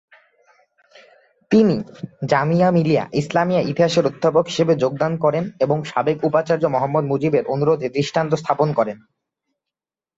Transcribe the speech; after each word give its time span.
তিনি 1.51 1.75
জামিয়া 2.25 2.69
মিলিয়া 2.71 3.03
ইসলামিয়ায় 3.13 3.67
ইতিহাসের 3.67 4.05
অধ্যাপক 4.05 4.45
হিসেবে 4.47 4.73
যোগদান 4.75 5.13
করেন 5.17 5.43
এবং 5.59 5.77
সাবেক 5.83 6.17
উপাচার্য 6.23 6.63
মোহাম্মদ 6.65 7.03
মুজিবের 7.07 7.45
অনুরোধে 7.45 7.87
দৃষ্টান্ত 7.89 8.31
স্থাপন 8.33 8.69
করেন। 8.73 8.97